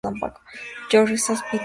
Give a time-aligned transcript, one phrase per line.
[0.89, 1.59] George's Hospital.